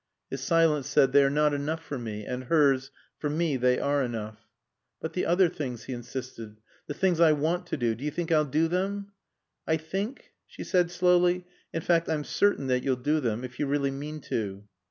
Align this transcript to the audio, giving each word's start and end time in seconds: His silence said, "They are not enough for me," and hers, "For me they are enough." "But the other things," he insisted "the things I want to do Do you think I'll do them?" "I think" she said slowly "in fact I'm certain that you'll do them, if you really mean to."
His 0.31 0.41
silence 0.41 0.87
said, 0.87 1.11
"They 1.11 1.23
are 1.23 1.29
not 1.29 1.53
enough 1.53 1.83
for 1.83 1.99
me," 1.99 2.25
and 2.25 2.45
hers, 2.45 2.89
"For 3.19 3.29
me 3.29 3.55
they 3.55 3.77
are 3.77 4.01
enough." 4.01 4.47
"But 4.99 5.13
the 5.13 5.27
other 5.27 5.47
things," 5.47 5.83
he 5.83 5.93
insisted 5.93 6.57
"the 6.87 6.95
things 6.95 7.19
I 7.19 7.33
want 7.33 7.67
to 7.67 7.77
do 7.77 7.93
Do 7.93 8.03
you 8.03 8.09
think 8.09 8.31
I'll 8.31 8.43
do 8.43 8.67
them?" 8.67 9.11
"I 9.67 9.77
think" 9.77 10.31
she 10.47 10.63
said 10.63 10.89
slowly 10.89 11.45
"in 11.71 11.81
fact 11.83 12.09
I'm 12.09 12.23
certain 12.23 12.65
that 12.65 12.81
you'll 12.81 12.95
do 12.95 13.19
them, 13.19 13.43
if 13.43 13.59
you 13.59 13.67
really 13.67 13.91
mean 13.91 14.21
to." 14.21 14.63